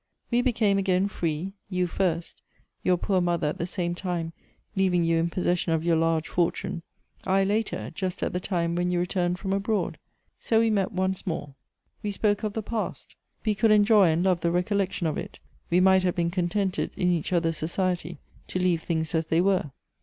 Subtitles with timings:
[0.31, 2.41] We became again fi ee— you first,
[2.81, 4.33] your poor mother at the same time
[4.75, 6.81] leaving you in pos session of your large fortune;
[7.25, 9.99] I later, just at the time when you returned from abroad.
[10.39, 11.53] So we met once more.
[12.01, 15.37] We spoke of the past; we could enjoy and love the rec ollection of it;
[15.69, 19.69] we might have been contented in each other's society, to leave things as they were.